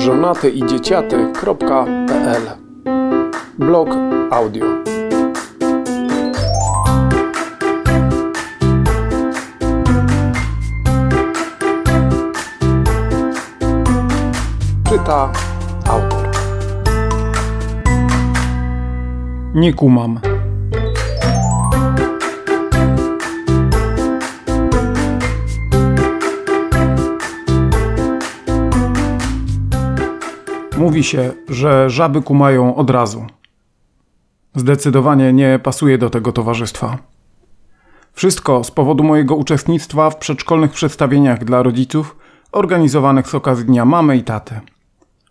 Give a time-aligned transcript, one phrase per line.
[0.00, 2.42] żonatyidzieciaty.pl
[3.58, 3.88] Blog
[4.30, 4.66] audio.
[14.88, 15.32] Czyta
[15.88, 16.28] autor.
[19.54, 20.20] Nie kumam.
[30.80, 33.26] Mówi się, że żaby kumają od razu.
[34.54, 36.98] Zdecydowanie nie pasuje do tego towarzystwa.
[38.12, 42.16] Wszystko z powodu mojego uczestnictwa w przedszkolnych przedstawieniach dla rodziców
[42.52, 44.60] organizowanych z okazji Dnia Mamy i Taty.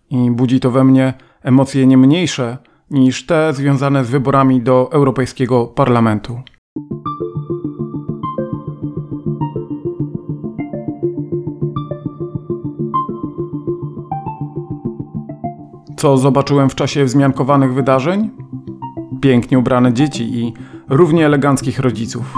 [0.09, 1.13] I budzi to we mnie
[1.43, 2.57] emocje nie mniejsze
[2.91, 6.41] niż te związane z wyborami do Europejskiego Parlamentu.
[15.99, 18.29] Co zobaczyłem w czasie wzmiankowanych wydarzeń?
[19.21, 20.53] Pięknie ubrane dzieci i
[20.89, 22.35] równie eleganckich rodziców.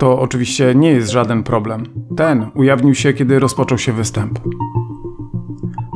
[0.00, 1.84] To oczywiście nie jest żaden problem.
[2.16, 4.38] Ten ujawnił się, kiedy rozpoczął się występ.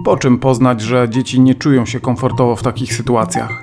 [0.05, 3.63] Po czym poznać, że dzieci nie czują się komfortowo w takich sytuacjach?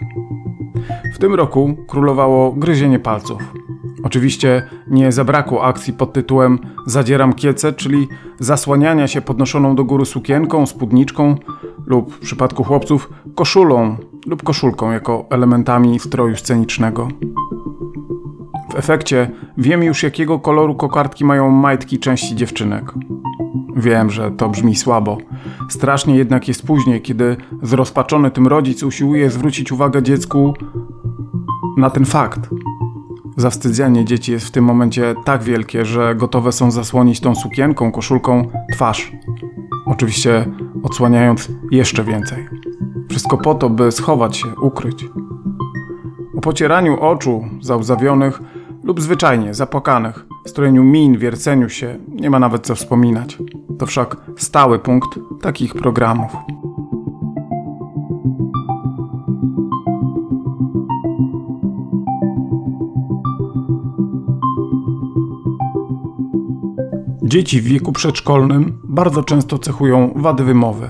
[1.13, 3.41] W tym roku królowało gryzienie palców.
[4.03, 8.07] Oczywiście nie zabrakło akcji pod tytułem Zadzieram kiece, czyli
[8.39, 11.35] zasłaniania się podnoszoną do góry sukienką, spódniczką
[11.87, 17.07] lub w przypadku chłopców koszulą lub koszulką jako elementami stroju scenicznego.
[18.71, 22.93] W efekcie wiem już jakiego koloru kokardki mają majtki części dziewczynek.
[23.75, 25.17] Wiem, że to brzmi słabo.
[25.69, 30.53] Strasznie jednak jest później, kiedy zrozpaczony tym rodzic usiłuje zwrócić uwagę dziecku
[31.77, 32.49] na ten fakt.
[33.37, 38.47] Zawstydzenie dzieci jest w tym momencie tak wielkie, że gotowe są zasłonić tą sukienką, koszulką
[38.73, 39.11] twarz.
[39.85, 40.45] Oczywiście
[40.83, 42.47] odsłaniając jeszcze więcej.
[43.09, 45.05] Wszystko po to, by schować się, ukryć.
[46.37, 48.41] O pocieraniu oczu załzawionych
[48.83, 53.37] lub zwyczajnie zapłakanych, strojeniu min, wierceniu się nie ma nawet co wspominać.
[53.79, 56.35] To wszak stały punkt takich programów.
[67.27, 70.89] Dzieci w wieku przedszkolnym bardzo często cechują wady wymowy.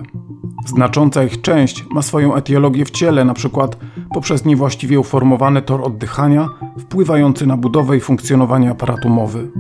[0.66, 3.68] Znacząca ich część ma swoją etiologię w ciele, np.
[4.14, 6.50] poprzez niewłaściwie uformowany tor oddychania
[6.80, 9.52] wpływający na budowę i funkcjonowanie aparatu mowy.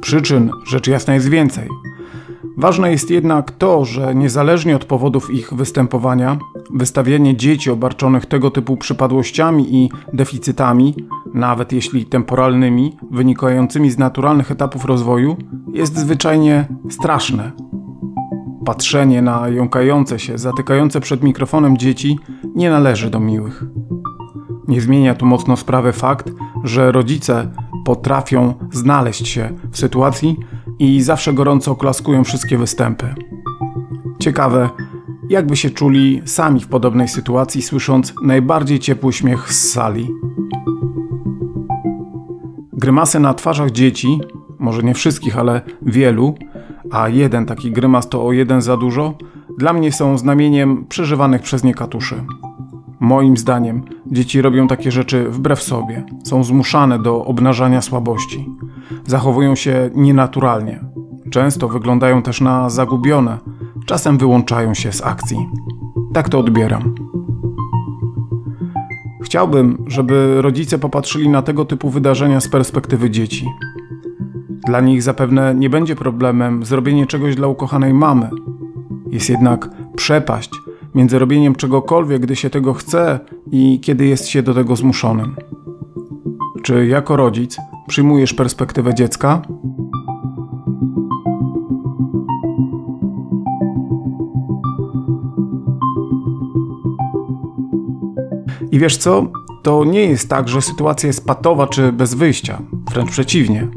[0.00, 1.68] Przyczyn rzecz jasna jest więcej.
[2.56, 6.38] Ważne jest jednak to, że niezależnie od powodów ich występowania,
[6.70, 10.94] wystawianie dzieci obarczonych tego typu przypadłościami i deficytami,
[11.34, 15.36] nawet jeśli temporalnymi, wynikającymi z naturalnych etapów rozwoju,
[15.72, 17.52] jest zwyczajnie straszne.
[18.64, 22.18] Patrzenie na jąkające się, zatykające przed mikrofonem dzieci
[22.54, 23.64] nie należy do miłych.
[24.68, 26.30] Nie zmienia tu mocno sprawy fakt,
[26.64, 27.50] że rodzice
[27.84, 30.36] potrafią znaleźć się w sytuacji
[30.82, 33.14] i zawsze gorąco oklaskują wszystkie występy.
[34.18, 34.70] Ciekawe,
[35.28, 40.08] jakby się czuli sami w podobnej sytuacji, słysząc najbardziej ciepły śmiech z sali.
[42.72, 44.20] Grymasy na twarzach dzieci,
[44.58, 46.34] może nie wszystkich, ale wielu,
[46.90, 49.14] a jeden taki grymas to o jeden za dużo,
[49.58, 52.24] dla mnie są znamieniem przeżywanych przez nie katuszy.
[53.00, 58.48] Moim zdaniem dzieci robią takie rzeczy wbrew sobie, są zmuszane do obnażania słabości,
[59.06, 60.80] zachowują się nienaturalnie,
[61.30, 63.38] często wyglądają też na zagubione,
[63.86, 65.48] czasem wyłączają się z akcji.
[66.12, 66.94] Tak to odbieram.
[69.22, 73.48] Chciałbym, żeby rodzice popatrzyli na tego typu wydarzenia z perspektywy dzieci.
[74.66, 78.30] Dla nich zapewne nie będzie problemem zrobienie czegoś dla ukochanej mamy.
[79.10, 80.50] Jest jednak przepaść
[80.94, 83.20] między robieniem czegokolwiek, gdy się tego chce
[83.52, 85.36] i kiedy jest się do tego zmuszonym.
[86.62, 87.56] Czy jako rodzic
[87.92, 89.42] przyjmujesz perspektywę dziecka?
[98.70, 99.26] I wiesz co?
[99.62, 102.62] To nie jest tak, że sytuacja jest patowa czy bez wyjścia.
[102.92, 103.68] Wręcz przeciwnie.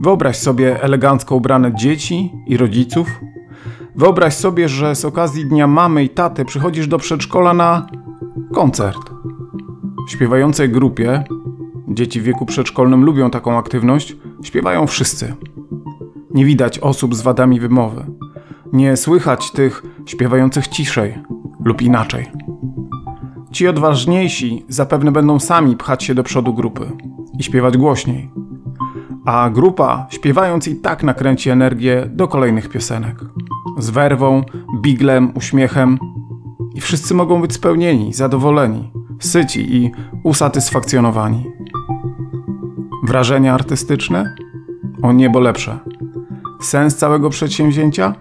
[0.00, 3.20] Wyobraź sobie elegancko ubrane dzieci i rodziców.
[3.96, 7.86] Wyobraź sobie, że z okazji Dnia Mamy i Taty przychodzisz do przedszkola na
[8.54, 9.10] koncert.
[10.08, 11.24] W śpiewającej grupie,
[11.88, 15.34] dzieci w wieku przedszkolnym lubią taką aktywność, śpiewają wszyscy.
[16.30, 18.06] Nie widać osób z wadami wymowy.
[18.72, 21.18] Nie słychać tych śpiewających ciszej
[21.64, 22.26] lub inaczej.
[23.52, 26.90] Ci odważniejsi zapewne będą sami pchać się do przodu grupy
[27.38, 28.30] i śpiewać głośniej.
[29.26, 33.16] A grupa, śpiewając i tak nakręci energię do kolejnych piosenek.
[33.78, 34.42] z werwą,
[34.82, 35.98] biglem, uśmiechem
[36.74, 39.90] i wszyscy mogą być spełnieni, zadowoleni, syci i
[40.24, 41.44] usatysfakcjonowani.
[43.06, 44.34] Wrażenia artystyczne?
[45.02, 45.78] O niebo lepsze.
[46.60, 48.14] Sens całego przedsięwzięcia?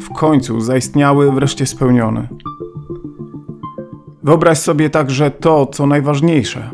[0.00, 2.28] W końcu zaistniały, wreszcie spełniony.
[4.22, 6.70] Wyobraź sobie także to, co najważniejsze.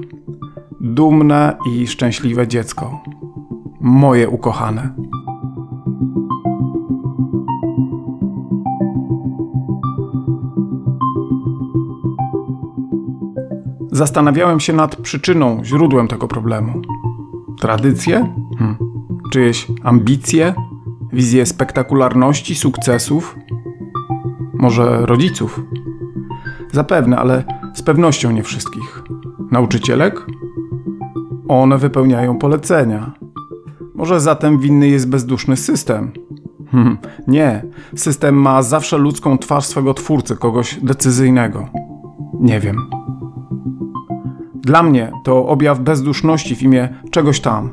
[0.80, 3.02] Dumne i szczęśliwe dziecko.
[3.80, 4.94] Moje ukochane.
[13.92, 16.82] Zastanawiałem się nad przyczyną, źródłem tego problemu.
[17.62, 18.34] Tradycje?
[18.58, 18.76] Hmm.
[19.30, 20.54] Czyjeś ambicje?
[21.12, 23.38] Wizje spektakularności, sukcesów?
[24.54, 25.60] Może rodziców?
[26.72, 27.44] Zapewne, ale
[27.74, 29.02] z pewnością nie wszystkich.
[29.50, 30.26] Nauczycielek?
[31.48, 33.12] One wypełniają polecenia.
[33.94, 36.12] Może zatem winny jest bezduszny system?
[36.70, 37.64] Hmm, nie,
[37.96, 41.68] system ma zawsze ludzką twarz swego twórcy, kogoś decyzyjnego.
[42.40, 43.01] Nie wiem.
[44.62, 47.70] Dla mnie to objaw bezduszności w imię czegoś tam.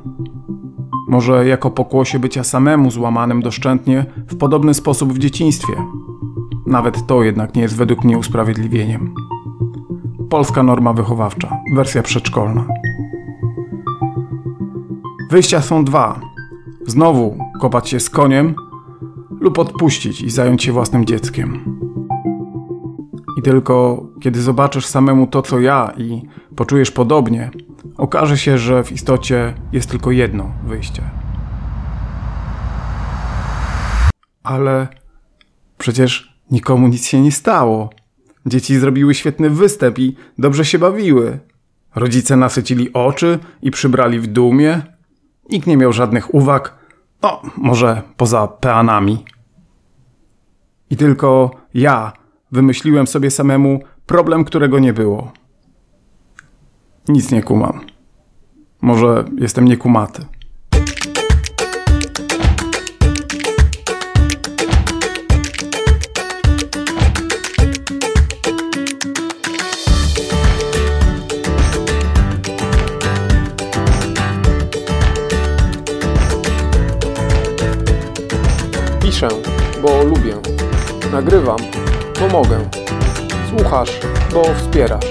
[1.07, 5.73] Może jako pokłosie bycia samemu złamanym doszczętnie w podobny sposób w dzieciństwie.
[6.65, 9.13] Nawet to jednak nie jest według mnie usprawiedliwieniem.
[10.29, 12.67] Polska norma wychowawcza, wersja przedszkolna.
[15.31, 16.19] Wyjścia są dwa.
[16.87, 18.55] Znowu kopać się z koniem
[19.39, 21.59] lub odpuścić i zająć się własnym dzieckiem.
[23.37, 26.21] I tylko kiedy zobaczysz samemu to, co ja i
[26.55, 27.51] poczujesz podobnie,
[27.97, 31.01] okaże się, że w istocie jest tylko jedno wyjście.
[34.43, 34.87] Ale
[35.77, 37.89] przecież nikomu nic się nie stało.
[38.45, 41.39] Dzieci zrobiły świetny występ i dobrze się bawiły.
[41.95, 44.81] Rodzice nasycili oczy i przybrali w dumie.
[45.49, 46.75] Nikt nie miał żadnych uwag,
[47.21, 49.25] no, może poza peanami.
[50.89, 52.13] I tylko ja
[52.51, 55.31] wymyśliłem sobie samemu problem, którego nie było.
[57.07, 57.79] Nic nie kumam.
[58.81, 60.25] Może jestem niekumaty.
[79.01, 79.27] Piszę,
[79.81, 80.35] bo lubię.
[81.11, 81.57] Nagrywam,
[82.19, 82.69] bo mogę.
[83.49, 83.99] Słuchasz,
[84.33, 85.05] bo wspierasz.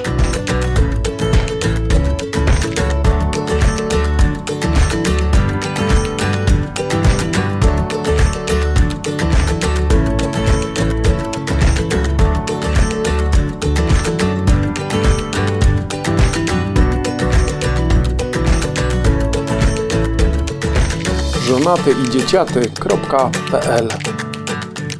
[21.46, 23.88] żonaty i dzieciaty.pl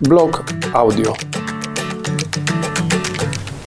[0.01, 1.28] Blog audio